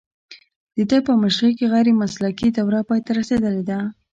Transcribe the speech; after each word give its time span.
د 0.75 0.77
ده 0.89 0.97
په 1.07 1.13
مشرۍ 1.21 1.51
کې 1.57 1.71
غیر 1.73 1.87
مسلکي 2.01 2.47
دوره 2.57 2.81
پای 2.87 2.99
ته 3.05 3.11
رسیدلې 3.19 3.63
ده 3.69 3.79